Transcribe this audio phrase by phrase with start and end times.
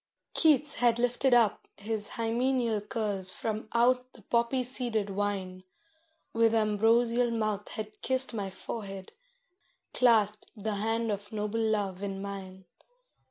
[0.33, 5.63] Keats had lifted up his hymeneal curls from out the poppy seeded wine,
[6.33, 9.11] With ambrosial mouth had kissed my forehead,
[9.93, 12.65] clasped the hand of noble love in mine.